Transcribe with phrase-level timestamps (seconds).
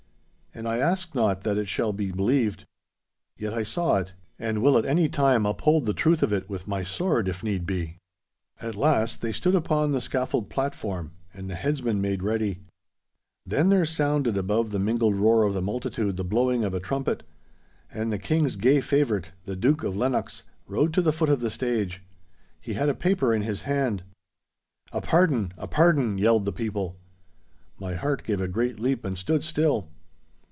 [0.53, 2.65] And I ask not that it shall be believed.
[3.37, 6.67] Yet I saw it, and will at any time uphold the truth of it with
[6.67, 7.99] my sword if need be.
[8.59, 12.59] At last they stood upon the scaffold platform, and the headsman made ready.
[13.45, 17.23] Then there sounded above the mingled roar of the multitude the blowing of a trumpet.
[17.89, 21.49] And the King's gay favourite, the Duke of Lennox, rode to the foot of the
[21.49, 22.03] stage.
[22.59, 24.03] He had a paper in his hand.
[24.91, 25.53] 'A pardon!
[25.57, 26.97] A pardon!' yelled the people.
[27.79, 29.87] My heart gave a great leap and stood still.